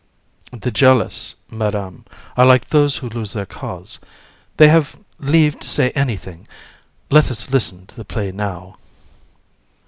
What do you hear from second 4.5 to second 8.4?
they have leave to say anything. Let us listen to the play